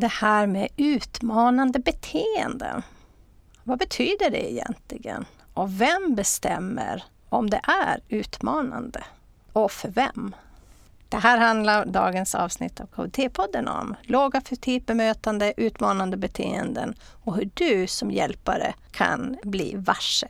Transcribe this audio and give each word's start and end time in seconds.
det 0.00 0.08
här 0.08 0.46
med 0.46 0.68
utmanande 0.76 1.78
beteenden. 1.78 2.82
Vad 3.64 3.78
betyder 3.78 4.30
det 4.30 4.52
egentligen? 4.52 5.26
Och 5.54 5.80
vem 5.80 6.14
bestämmer 6.14 7.04
om 7.28 7.50
det 7.50 7.60
är 7.86 8.00
utmanande? 8.08 9.04
Och 9.52 9.72
för 9.72 9.88
vem? 9.88 10.34
Det 11.08 11.16
här 11.16 11.38
handlar 11.38 11.86
dagens 11.86 12.34
avsnitt 12.34 12.80
av 12.80 12.86
KBT-podden 12.86 13.80
om. 13.80 13.94
Lågaffektivt 14.02 14.86
bemötande, 14.86 15.54
utmanande 15.56 16.16
beteenden 16.16 16.94
och 17.24 17.36
hur 17.36 17.50
du 17.54 17.86
som 17.86 18.10
hjälpare 18.10 18.74
kan 18.90 19.36
bli 19.42 19.74
varse. 19.76 20.28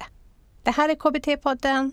Det 0.62 0.70
här 0.70 0.88
är 0.88 0.94
KBT-podden, 0.94 1.92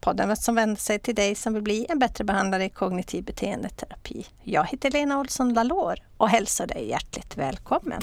podden 0.00 0.36
som 0.36 0.54
vänder 0.54 0.80
sig 0.80 0.98
till 0.98 1.14
dig 1.14 1.34
som 1.34 1.54
vill 1.54 1.62
bli 1.62 1.86
en 1.88 1.98
bättre 1.98 2.24
behandlare 2.24 2.64
i 2.64 2.68
kognitiv 2.68 3.24
beteendeterapi. 3.24 4.26
Jag 4.42 4.64
heter 4.64 4.90
Lena 4.90 5.18
Olsson 5.18 5.54
Lalor 5.54 5.98
och 6.16 6.28
hälsar 6.28 6.66
dig 6.66 6.88
hjärtligt 6.88 7.36
välkommen. 7.36 8.02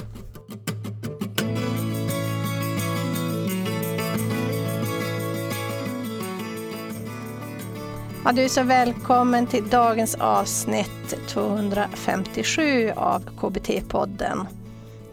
Ja, 8.25 8.32
du 8.32 8.41
är 8.41 8.50
så 8.50 8.64
välkommen 8.64 9.47
till 9.47 9.69
dagens 9.69 10.16
avsnitt 10.16 11.16
257 11.28 12.91
av 12.96 13.30
KBT-podden. 13.39 14.47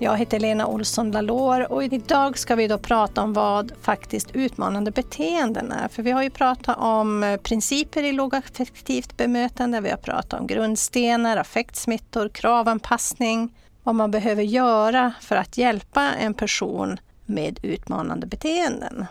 Jag 0.02 0.16
heter 0.16 0.40
Lena 0.40 0.66
Olsson 0.66 1.10
Lalor 1.10 1.72
och 1.72 1.84
idag 1.84 2.38
ska 2.38 2.54
vi 2.54 2.68
då 2.68 2.78
prata 2.78 3.22
om 3.22 3.32
vad 3.32 3.72
faktiskt 3.82 4.30
utmanande 4.36 4.90
beteenden 4.90 5.72
är. 5.72 5.88
För 5.88 6.02
vi 6.02 6.10
har 6.10 6.22
ju 6.22 6.30
pratat 6.30 6.78
om 6.78 7.22
eh, 7.22 7.36
principer 7.36 8.02
i 8.02 8.12
lågaffektivt 8.12 9.16
bemötande, 9.16 9.80
vi 9.80 9.90
har 9.90 9.96
pratat 9.96 10.40
om 10.40 10.46
grundstenar, 10.46 11.36
affektsmittor, 11.36 12.28
kravanpassning, 12.28 13.54
vad 13.82 13.94
man 13.94 14.10
behöver 14.10 14.42
göra 14.42 15.12
för 15.20 15.36
att 15.36 15.58
hjälpa 15.58 16.12
en 16.12 16.34
person 16.34 17.00
med 17.26 17.60
utmanande 17.62 18.26
beteenden. 18.26 19.06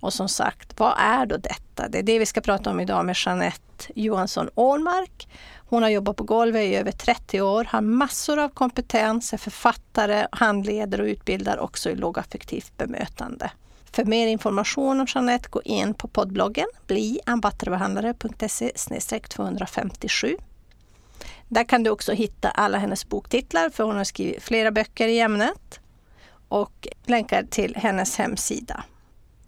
Och 0.00 0.12
som 0.12 0.28
sagt, 0.28 0.80
vad 0.80 0.94
är 0.98 1.26
då 1.26 1.36
detta? 1.36 1.88
Det 1.88 1.98
är 1.98 2.02
det 2.02 2.18
vi 2.18 2.26
ska 2.26 2.40
prata 2.40 2.70
om 2.70 2.80
idag 2.80 3.06
med 3.06 3.16
Jeanette 3.24 3.92
Johansson 3.94 4.48
Ålmark. 4.54 5.28
Hon 5.68 5.82
har 5.82 5.90
jobbat 5.90 6.16
på 6.16 6.24
golvet 6.24 6.62
i 6.62 6.76
över 6.76 6.92
30 6.92 7.40
år, 7.40 7.64
har 7.64 7.80
massor 7.80 8.38
av 8.38 8.48
kompetens, 8.48 9.32
är 9.32 9.36
författare, 9.36 10.26
handleder 10.32 11.00
och 11.00 11.04
utbildar 11.04 11.58
också 11.58 11.90
i 11.90 11.94
lågaffektivt 11.94 12.76
bemötande. 12.76 13.50
För 13.92 14.04
mer 14.04 14.26
information 14.26 15.00
om 15.00 15.06
Jeanette, 15.14 15.48
gå 15.50 15.62
in 15.62 15.94
på 15.94 16.08
poddbloggen 16.08 16.66
bliambatterbehandlare.se 16.86 19.20
257. 19.20 20.36
Där 21.48 21.64
kan 21.64 21.82
du 21.82 21.90
också 21.90 22.12
hitta 22.12 22.50
alla 22.50 22.78
hennes 22.78 23.08
boktitlar, 23.08 23.70
för 23.70 23.84
hon 23.84 23.96
har 23.96 24.04
skrivit 24.04 24.42
flera 24.42 24.70
böcker 24.70 25.08
i 25.08 25.20
ämnet 25.20 25.80
och 26.48 26.88
länkar 27.04 27.46
till 27.50 27.76
hennes 27.76 28.16
hemsida. 28.16 28.84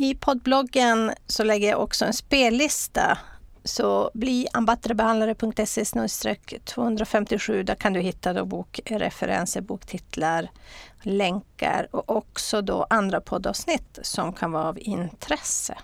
I 0.02 0.14
poddbloggen 0.14 1.12
så 1.26 1.44
lägger 1.44 1.68
jag 1.68 1.80
också 1.80 2.04
en 2.04 2.12
spellista. 2.12 3.18
Så 3.64 4.10
bli 4.14 4.48
ambattrebehandlare.se 4.52 5.84
257. 6.64 7.62
Där 7.62 7.74
kan 7.74 7.92
du 7.92 8.00
hitta 8.00 8.32
då 8.32 8.44
bokreferenser, 8.44 9.60
boktitlar, 9.60 10.50
länkar 11.02 11.88
och 11.90 12.16
också 12.16 12.62
då 12.62 12.86
andra 12.90 13.20
poddavsnitt 13.20 13.98
som 14.02 14.32
kan 14.32 14.52
vara 14.52 14.64
av 14.64 14.78
intresse. 14.78 15.78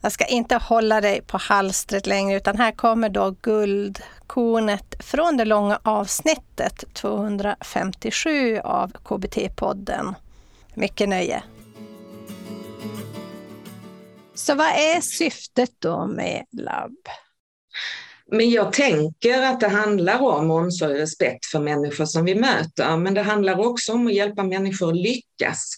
Jag 0.00 0.12
ska 0.12 0.24
inte 0.24 0.56
hålla 0.56 1.00
dig 1.00 1.22
på 1.22 1.38
halstret 1.38 2.06
längre 2.06 2.36
utan 2.36 2.56
här 2.58 2.72
kommer 2.72 3.08
då 3.08 3.34
guldkornet 3.42 4.94
från 4.98 5.36
det 5.36 5.44
långa 5.44 5.78
avsnittet 5.82 6.84
257 6.92 8.58
av 8.58 8.92
KBT-podden. 9.04 10.14
Mycket 10.74 11.08
nöje! 11.08 11.42
Så 14.36 14.54
vad 14.54 14.66
är 14.66 15.00
syftet 15.00 15.70
då 15.78 16.06
med 16.06 16.44
labb? 16.52 16.96
Men 18.32 18.50
jag 18.50 18.72
tänker 18.72 19.42
att 19.42 19.60
det 19.60 19.68
handlar 19.68 20.20
om 20.20 20.50
omsorg 20.50 20.92
och 20.92 20.98
respekt 20.98 21.46
för 21.46 21.60
människor 21.60 22.04
som 22.04 22.24
vi 22.24 22.34
möter, 22.34 22.96
men 22.96 23.14
det 23.14 23.22
handlar 23.22 23.66
också 23.66 23.92
om 23.92 24.06
att 24.06 24.14
hjälpa 24.14 24.42
människor 24.42 24.88
att 24.88 24.96
lyckas. 24.96 25.72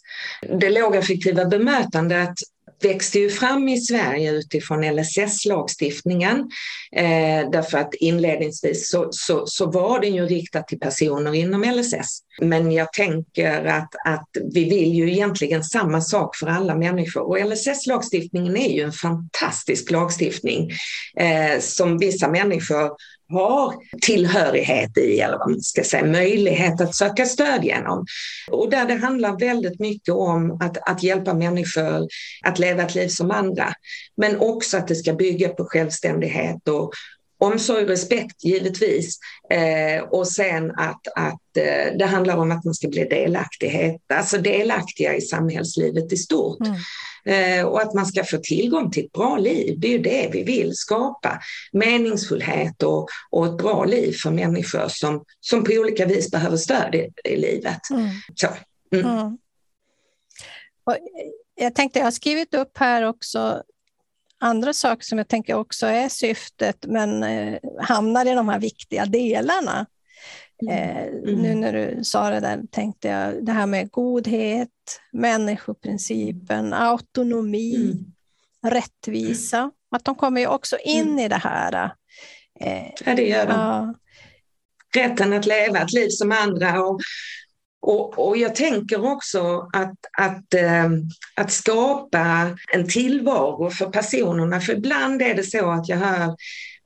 Det 0.61 0.71
lågaffektiva 0.71 1.45
bemötandet 1.45 2.35
växte 2.83 3.19
ju 3.19 3.31
fram 3.31 3.69
i 3.69 3.81
Sverige 3.81 4.33
utifrån 4.33 4.85
LSS-lagstiftningen. 4.85 6.51
Eh, 6.93 7.51
därför 7.51 7.79
att 7.79 7.95
inledningsvis 7.95 8.91
så, 8.91 9.09
så, 9.11 9.47
så, 9.47 9.71
var 9.71 10.01
den 10.01 10.15
ju 10.15 10.27
riktad 10.27 10.63
till 10.63 10.81
personer 10.81 11.35
inom 11.35 11.63
LSS. 11.63 12.23
Men 12.41 12.73
jag 12.73 12.93
tänker 12.93 13.65
att, 13.65 13.95
att 14.05 14.29
vi 14.55 14.65
vill 14.65 14.95
ju 14.95 15.13
egentligen 15.13 15.65
samma 15.65 16.01
sak 16.01 16.37
för 16.37 16.47
alla 16.47 16.75
människor. 16.75 17.23
Och 17.23 17.39
LSS-lagstiftningen 17.39 18.57
är 18.57 18.71
ju 18.71 18.83
en 18.83 18.93
fantastisk 18.93 19.91
lagstiftning 19.91 20.71
eh, 21.17 21.61
som 21.61 21.99
vissa 21.99 22.29
människor 22.29 22.91
har 23.31 23.75
tillhörighet 24.01 24.99
i, 24.99 25.21
eller 25.21 25.39
vad 25.39 25.51
man 25.51 25.61
ska 25.61 25.85
säga, 25.85 26.05
möjlighet 26.05 26.81
att 26.81 26.95
söka 26.95 27.27
stöd 27.27 27.65
genom. 27.65 28.07
Och 28.51 28.71
där 28.71 28.85
det 28.85 28.95
handlar 28.95 29.39
väldigt 29.39 29.81
mycket 29.81 30.15
om 30.15 30.59
att, 30.61 30.79
att 30.91 31.03
hjälpa 31.03 31.35
människor 31.35 32.09
att 32.45 32.59
leva 32.59 32.83
ett 32.83 32.95
liv 32.95 33.09
som 33.09 33.31
andra. 33.31 33.73
Men 34.17 34.41
också 34.41 34.77
att 34.77 34.89
det 34.89 34.95
ska 34.95 35.13
bygga 35.13 35.49
på 35.49 35.65
självständighet 35.65 36.69
och 36.69 36.93
omsorg 37.39 37.83
och 37.83 37.89
respekt 37.89 38.45
givetvis. 38.45 39.19
Eh, 39.51 40.03
och 40.03 40.29
sen 40.29 40.71
att, 40.71 41.09
att 41.17 41.57
eh, 41.57 41.97
det 41.99 42.07
handlar 42.07 42.37
om 42.37 42.51
att 42.51 42.65
man 42.65 42.75
ska 42.75 42.89
bli 42.89 43.05
delaktighet, 43.05 44.01
alltså 44.15 44.39
delaktiga 44.39 45.17
i 45.17 45.21
samhällslivet 45.21 46.13
i 46.13 46.17
stort. 46.17 46.59
Mm. 46.61 46.79
Eh, 47.25 47.65
och 47.67 47.81
att 47.83 47.95
man 47.95 48.07
ska 48.07 48.25
få 48.25 48.39
tillgång 48.39 48.91
till 48.91 49.05
ett 49.05 49.13
bra 49.13 49.37
liv. 49.37 49.81
Det 49.81 49.89
är 49.89 49.93
ju 49.93 49.99
det 49.99 50.31
vi 50.33 50.43
vill 50.43 50.73
skapa. 50.75 51.41
Meningsfullhet 51.73 52.83
och, 52.83 53.09
och 53.31 53.47
ett 53.47 53.57
bra 53.57 53.85
liv 53.85 54.13
för 54.23 54.31
människor 54.31 54.89
som, 54.89 55.25
som 55.41 55.65
på 55.65 55.73
olika 55.73 56.07
vis 56.07 56.31
behöver 56.31 56.57
stöd 56.57 56.95
i, 56.95 57.09
i 57.25 57.37
livet. 57.37 57.91
Mm. 57.91 58.09
Så, 58.35 58.47
mm. 58.93 59.07
mm. 59.07 59.39
jag 61.55 61.75
tänkte, 61.75 61.99
jag 61.99 62.07
har 62.07 62.11
skrivit 62.11 62.55
upp 62.55 62.79
här 62.79 63.03
också 63.03 63.63
andra 64.41 64.73
saker 64.73 65.05
som 65.05 65.19
jag 65.19 65.29
tänker 65.29 65.55
också 65.55 65.87
är 65.87 66.09
syftet 66.09 66.87
men 66.87 67.23
eh, 67.23 67.59
hamnar 67.81 68.27
i 68.27 68.35
de 68.35 68.49
här 68.49 68.61
viktiga 68.61 69.07
delarna. 69.07 69.87
Mm. 70.63 70.79
Eh, 70.79 71.03
mm. 71.03 71.43
Nu 71.43 71.55
när 71.55 71.73
du 71.73 72.05
sa 72.05 72.31
det 72.31 72.41
där 72.41 72.61
tänkte 72.71 73.09
jag 73.09 73.45
det 73.45 73.53
här 73.53 73.67
med 73.67 73.91
godhet, 73.91 74.69
människoprincipen, 75.13 76.73
autonomi, 76.73 77.75
mm. 77.75 78.75
rättvisa. 78.75 79.71
Att 79.91 80.05
de 80.05 80.15
kommer 80.15 80.41
ju 80.41 80.47
också 80.47 80.77
in 80.85 81.07
mm. 81.07 81.19
i 81.19 81.29
det 81.29 81.41
här. 81.45 81.93
Eh, 82.61 82.93
ja, 83.05 83.15
det 83.15 83.29
gör 83.29 83.47
de. 83.47 83.53
Ja. 83.53 83.95
Rätten 84.95 85.33
att 85.33 85.47
leva 85.47 85.79
ett 85.79 85.93
liv 85.93 86.09
som 86.09 86.33
andra 86.33 86.83
och, 86.83 87.01
och, 87.81 88.29
och 88.29 88.37
jag 88.37 88.55
tänker 88.55 89.13
också 89.13 89.69
att, 89.73 89.97
att, 90.19 90.55
äh, 90.55 90.89
att 91.37 91.53
skapa 91.53 92.57
en 92.75 92.89
tillvaro 92.89 93.71
för 93.71 93.87
personerna, 93.87 94.61
för 94.61 94.73
ibland 94.73 95.23
är 95.23 95.35
det 95.35 95.43
så 95.43 95.71
att 95.71 95.89
jag 95.89 95.97
hör 95.97 96.37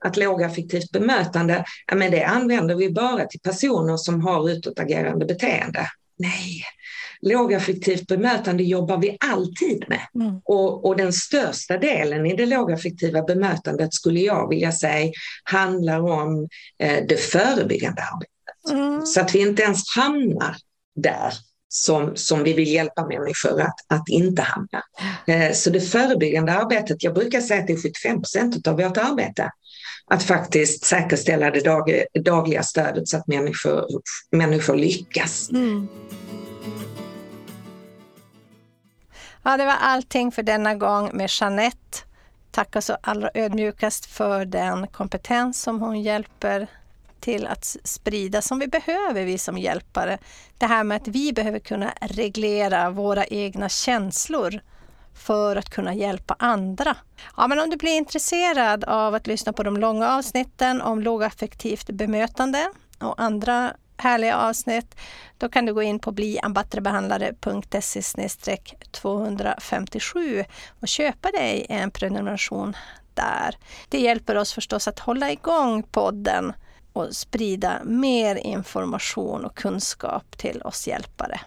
att 0.05 0.17
lågaffektivt 0.17 0.91
bemötande, 0.91 1.65
ja, 1.87 1.95
men 1.95 2.11
det 2.11 2.23
använder 2.23 2.75
vi 2.75 2.89
bara 2.89 3.25
till 3.25 3.39
personer 3.39 3.97
som 3.97 4.21
har 4.21 4.49
utåtagerande 4.49 5.25
beteende. 5.25 5.87
Nej, 6.17 6.63
lågaffektivt 7.21 8.07
bemötande 8.07 8.63
jobbar 8.63 8.97
vi 8.97 9.17
alltid 9.19 9.85
med. 9.87 10.07
Mm. 10.15 10.41
Och, 10.45 10.85
och, 10.85 10.97
den 10.97 11.13
största 11.13 11.77
delen 11.77 12.25
i 12.25 12.35
det 12.35 12.45
lågaffektiva 12.45 13.21
bemötandet 13.21 13.93
skulle 13.93 14.19
jag 14.19 14.49
vilja 14.49 14.71
säga 14.71 15.11
handlar 15.43 15.99
om 15.99 16.47
eh, 16.79 17.03
det 17.07 17.17
förebyggande 17.17 18.01
arbetet. 18.01 18.71
Mm. 18.71 19.05
Så 19.05 19.21
att 19.21 19.35
vi 19.35 19.39
inte 19.39 19.63
ens 19.63 19.95
hamnar 19.95 20.55
där 20.95 21.33
som, 21.69 22.15
som 22.15 22.43
vi 22.43 22.53
vill 22.53 22.67
hjälpa 22.67 23.07
människor 23.07 23.61
att, 23.61 23.75
att 23.87 24.09
inte 24.09 24.41
hamna. 24.41 24.83
Eh, 25.27 25.53
så 25.53 25.69
det 25.69 25.81
förebyggande 25.81 26.53
arbetet, 26.53 27.03
jag 27.03 27.13
brukar 27.13 27.41
säga 27.41 27.61
att 27.61 27.67
det 27.67 27.73
är 27.73 27.81
75 27.81 28.17
procent 28.21 28.67
av 28.67 28.77
vårt 28.77 28.97
arbete 28.97 29.51
att 30.07 30.23
faktiskt 30.23 30.85
säkerställa 30.85 31.51
det 31.51 31.59
dag, 31.59 32.03
dagliga 32.23 32.63
stödet 32.63 33.07
så 33.07 33.17
att 33.17 33.27
människor, 33.27 33.85
människor 34.31 34.75
lyckas. 34.75 35.49
Mm. 35.51 35.87
Ja, 39.43 39.57
det 39.57 39.65
var 39.65 39.77
allting 39.81 40.31
för 40.31 40.43
denna 40.43 40.75
gång 40.75 41.09
med 41.13 41.29
Jeanette. 41.39 41.97
Tackar 42.51 42.81
så 42.81 42.97
allra 43.01 43.29
ödmjukast 43.33 44.05
för 44.05 44.45
den 44.45 44.87
kompetens 44.87 45.61
som 45.61 45.79
hon 45.79 46.01
hjälper 46.01 46.67
till 47.23 47.47
att 47.47 47.77
sprida 47.83 48.41
som 48.41 48.59
vi 48.59 48.67
behöver, 48.67 49.25
vi 49.25 49.37
som 49.37 49.57
hjälpare. 49.57 50.17
Det 50.57 50.65
här 50.65 50.83
med 50.83 50.95
att 50.95 51.07
vi 51.07 51.33
behöver 51.33 51.59
kunna 51.59 51.93
reglera 52.01 52.89
våra 52.89 53.25
egna 53.25 53.69
känslor 53.69 54.61
för 55.13 55.55
att 55.55 55.69
kunna 55.69 55.93
hjälpa 55.93 56.35
andra. 56.39 56.95
Ja, 57.37 57.47
men 57.47 57.59
om 57.59 57.69
du 57.69 57.77
blir 57.77 57.97
intresserad 57.97 58.83
av 58.83 59.15
att 59.15 59.27
lyssna 59.27 59.53
på 59.53 59.63
de 59.63 59.77
långa 59.77 60.09
avsnitten 60.09 60.81
om 60.81 61.01
lågaffektivt 61.01 61.89
bemötande 61.89 62.69
och 62.99 63.21
andra 63.21 63.73
härliga 63.97 64.37
avsnitt, 64.37 64.95
då 65.37 65.49
kan 65.49 65.65
du 65.65 65.73
gå 65.73 65.81
in 65.81 65.99
på 65.99 66.11
bliambattrebehandlare.se 66.11 68.57
257 68.91 70.45
och 70.79 70.87
köpa 70.87 71.31
dig 71.31 71.65
en 71.69 71.91
prenumeration 71.91 72.75
där. 73.13 73.57
Det 73.89 73.99
hjälper 73.99 74.37
oss 74.37 74.53
förstås 74.53 74.87
att 74.87 74.99
hålla 74.99 75.31
igång 75.31 75.83
podden 75.83 76.53
och 76.93 77.15
sprida 77.15 77.81
mer 77.83 78.35
information 78.35 79.45
och 79.45 79.55
kunskap 79.55 80.37
till 80.37 80.61
oss 80.61 80.87
hjälpare. 80.87 81.41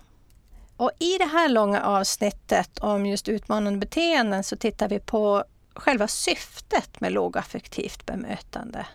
Och 0.76 0.90
I 0.98 1.18
det 1.18 1.24
här 1.24 1.48
långa 1.48 1.82
avsnittet 1.82 2.78
om 2.78 3.06
just 3.06 3.28
utmanande 3.28 3.78
beteenden 3.78 4.44
så 4.44 4.56
tittar 4.56 4.88
vi 4.88 4.98
på 4.98 5.44
själva 5.74 6.08
syftet 6.08 7.00
med 7.00 7.12
lågaffektivt 7.12 8.06
bemötande. 8.06 8.86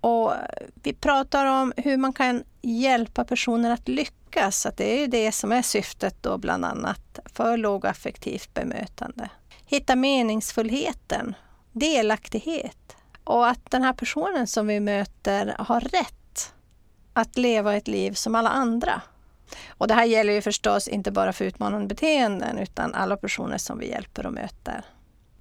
Och 0.00 0.32
vi 0.82 0.92
pratar 0.92 1.46
om 1.46 1.72
hur 1.76 1.96
man 1.96 2.12
kan 2.12 2.44
hjälpa 2.62 3.24
personer 3.24 3.70
att 3.70 3.88
lyckas. 3.88 4.66
Att 4.66 4.76
det 4.76 5.02
är 5.02 5.08
det 5.08 5.32
som 5.32 5.52
är 5.52 5.62
syftet 5.62 6.16
då 6.20 6.38
bland 6.38 6.64
annat 6.64 7.18
för 7.34 7.56
lågaffektivt 7.56 8.54
bemötande. 8.54 9.30
Hitta 9.66 9.96
meningsfullheten, 9.96 11.34
delaktighet 11.72 12.96
och 13.28 13.48
att 13.48 13.70
den 13.70 13.82
här 13.82 13.92
personen 13.92 14.46
som 14.46 14.66
vi 14.66 14.80
möter 14.80 15.54
har 15.58 15.80
rätt 15.80 16.54
att 17.12 17.38
leva 17.38 17.76
ett 17.76 17.88
liv 17.88 18.12
som 18.12 18.34
alla 18.34 18.48
andra. 18.48 19.00
Och 19.68 19.88
det 19.88 19.94
här 19.94 20.04
gäller 20.04 20.32
ju 20.32 20.42
förstås 20.42 20.88
inte 20.88 21.10
bara 21.10 21.32
för 21.32 21.44
utmanande 21.44 21.86
beteenden 21.86 22.58
utan 22.58 22.94
alla 22.94 23.16
personer 23.16 23.58
som 23.58 23.78
vi 23.78 23.90
hjälper 23.90 24.26
och 24.26 24.32
möter. 24.32 24.84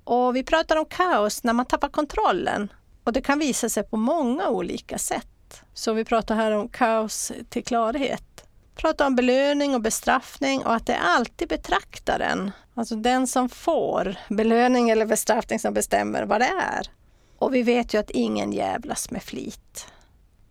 Och 0.03 0.35
vi 0.35 0.43
pratar 0.43 0.75
om 0.75 0.85
kaos 0.85 1.43
när 1.43 1.53
man 1.53 1.65
tappar 1.65 1.89
kontrollen 1.89 2.71
och 3.03 3.13
det 3.13 3.21
kan 3.21 3.39
visa 3.39 3.69
sig 3.69 3.83
på 3.83 3.97
många 3.97 4.49
olika 4.49 4.97
sätt. 4.97 5.63
Så 5.73 5.93
vi 5.93 6.05
pratar 6.05 6.35
här 6.35 6.51
om 6.51 6.69
kaos 6.69 7.31
till 7.49 7.63
klarhet. 7.63 8.45
Vi 8.75 8.81
pratar 8.81 9.07
om 9.07 9.15
belöning 9.15 9.75
och 9.75 9.81
bestraffning 9.81 10.65
och 10.65 10.75
att 10.75 10.85
det 10.85 10.93
är 10.93 11.15
alltid 11.15 11.49
betraktaren, 11.49 12.51
alltså 12.73 12.95
den 12.95 13.27
som 13.27 13.49
får 13.49 14.15
belöning 14.29 14.89
eller 14.89 15.05
bestraffning 15.05 15.59
som 15.59 15.73
bestämmer 15.73 16.23
vad 16.23 16.41
det 16.41 16.51
är. 16.75 16.97
Och 17.39 17.55
vi 17.55 17.63
vet 17.63 17.93
ju 17.93 17.97
att 17.97 18.09
ingen 18.09 18.53
jävlas 18.53 19.11
med 19.11 19.23
flit. 19.23 19.87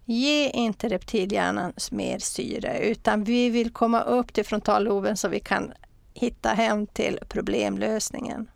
Ge 0.04 0.50
inte 0.50 0.88
reptilhjärnan 0.88 1.72
mer 1.90 2.18
syre 2.18 2.78
utan 2.78 3.24
vi 3.24 3.50
vill 3.50 3.72
komma 3.72 4.00
upp 4.00 4.32
till 4.32 4.44
frontalloben 4.44 5.16
så 5.16 5.28
vi 5.28 5.40
kan 5.40 5.72
hitta 6.14 6.48
hem 6.48 6.86
till 6.86 7.18
problemlösningen. 7.28 8.50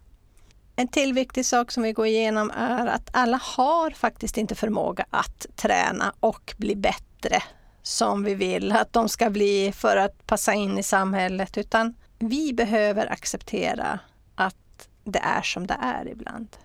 En 0.77 0.89
till 0.89 1.13
viktig 1.13 1.47
sak 1.47 1.71
som 1.71 1.83
vi 1.83 1.93
går 1.93 2.07
igenom 2.07 2.51
är 2.51 2.87
att 2.87 3.11
alla 3.13 3.41
har 3.43 3.91
faktiskt 3.91 4.39
inte 4.39 4.55
förmåga 4.55 5.07
att 5.11 5.47
träna 5.57 6.15
och 6.21 6.55
bli 6.57 6.77
bättre 6.77 7.43
som 7.83 8.25
vi 8.25 8.35
vill 8.35 8.73
att 8.73 8.93
de 8.93 9.09
ska 9.09 9.31
bli 9.31 9.73
för 9.73 9.97
att 9.97 10.27
passa 10.27 10.55
in 10.55 10.79
i 10.79 10.83
samhället, 10.83 11.59
utan 11.59 11.95
vi 12.19 12.53
behöver 12.53 13.13
acceptera 13.13 13.99
att 14.35 14.89
det 15.05 15.19
är 15.19 15.43
som 15.43 15.67
det 15.67 15.77
är 15.81 16.09
ibland. 16.09 16.57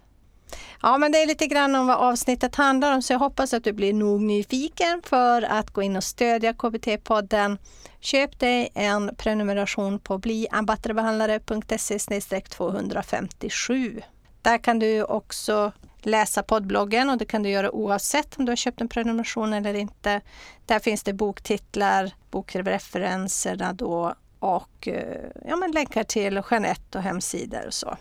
Ja, 0.82 0.98
men 0.98 1.12
det 1.12 1.22
är 1.22 1.28
lite 1.28 1.48
grann 1.48 1.76
om 1.76 1.88
vad 1.88 1.98
avsnittet 1.98 2.56
handlar 2.56 2.96
om, 2.96 3.02
så 3.02 3.14
jag 3.14 3.20
hoppas 3.20 3.54
att 3.54 3.64
du 3.64 3.74
blir 3.74 3.94
nog 3.94 4.22
nyfiken 4.22 5.02
för 5.06 5.42
att 5.42 5.72
gå 5.72 5.82
in 5.82 5.96
och 5.96 6.04
stödja 6.04 6.54
KBT-podden. 6.54 7.58
Köp 8.00 8.40
dig 8.40 8.70
en 8.74 9.16
prenumeration 9.16 10.00
på 10.00 10.18
bliambattrebehandlare.se 10.18 12.42
257. 12.42 14.02
Där 14.42 14.58
kan 14.58 14.80
du 14.80 15.04
också 15.04 15.72
läsa 16.02 16.44
poddbloggen 16.44 17.10
och 17.10 17.18
det 17.18 17.26
kan 17.26 17.44
du 17.44 17.50
göra 17.50 17.72
oavsett 17.72 18.40
om 18.40 18.46
du 18.46 18.52
har 18.52 18.56
köpt 18.56 18.82
en 18.82 18.88
prenumeration 18.88 19.54
eller 19.54 19.74
inte. 19.74 20.22
Där 20.66 20.80
finns 20.80 21.04
det 21.04 21.14
boktitlar, 21.14 22.12
bokreferenserna 22.32 23.74
då 23.74 24.16
och 24.40 24.88
eh, 24.88 25.30
ja, 25.46 25.56
men 25.56 25.72
länkar 25.72 26.04
till 26.04 26.42
Jeanette 26.52 26.98
och 26.98 27.04
hemsidor 27.04 27.68
och 27.68 27.74
så. 27.74 27.98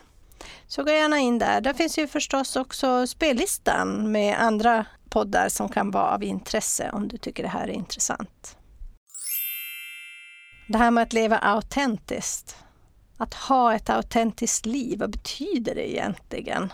Så 0.66 0.84
gå 0.84 0.90
gärna 0.90 1.18
in 1.18 1.38
där. 1.38 1.60
Där 1.60 1.74
finns 1.74 1.98
ju 1.98 2.06
förstås 2.06 2.56
också 2.56 3.06
spellistan 3.06 4.12
med 4.12 4.40
andra 4.40 4.86
poddar 5.08 5.48
som 5.48 5.68
kan 5.68 5.90
vara 5.90 6.14
av 6.14 6.22
intresse 6.22 6.90
om 6.92 7.08
du 7.08 7.16
tycker 7.16 7.42
det 7.42 7.48
här 7.48 7.68
är 7.68 7.72
intressant. 7.72 8.56
Det 10.68 10.78
här 10.78 10.90
med 10.90 11.02
att 11.02 11.12
leva 11.12 11.38
autentiskt. 11.38 12.56
Att 13.16 13.34
ha 13.34 13.74
ett 13.74 13.90
autentiskt 13.90 14.66
liv, 14.66 14.98
vad 14.98 15.10
betyder 15.10 15.74
det 15.74 15.92
egentligen? 15.92 16.72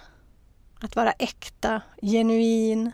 Att 0.81 0.97
vara 0.97 1.13
äkta, 1.13 1.83
genuin. 2.03 2.93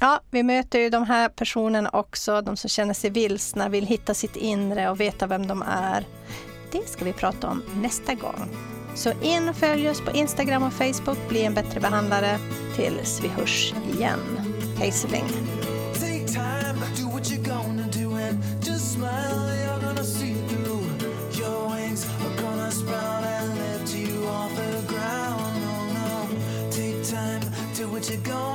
Ja, 0.00 0.20
vi 0.30 0.42
möter 0.42 0.78
ju 0.78 0.90
de 0.90 1.04
här 1.04 1.28
personerna 1.28 1.90
också, 1.90 2.40
de 2.40 2.56
som 2.56 2.70
känner 2.70 2.94
sig 2.94 3.10
vilsna, 3.10 3.68
vill 3.68 3.86
hitta 3.86 4.14
sitt 4.14 4.36
inre 4.36 4.90
och 4.90 5.00
veta 5.00 5.26
vem 5.26 5.46
de 5.46 5.62
är. 5.62 6.06
Det 6.72 6.88
ska 6.88 7.04
vi 7.04 7.12
prata 7.12 7.48
om 7.48 7.62
nästa 7.74 8.14
gång. 8.14 8.48
Så 8.94 9.12
in 9.22 9.48
och 9.48 9.56
följ 9.56 9.90
oss 9.90 10.00
på 10.00 10.10
Instagram 10.10 10.62
och 10.62 10.72
Facebook, 10.72 11.28
bli 11.28 11.44
en 11.44 11.54
bättre 11.54 11.80
behandlare. 11.80 12.38
Tills 12.76 13.20
vi 13.22 13.28
hörs 13.28 13.74
igen. 13.94 14.20
Hej 14.78 14.92
så 14.92 15.08
länge. 15.08 15.30
what 27.94 28.10
you're 28.10 28.18
gonna 28.18 28.53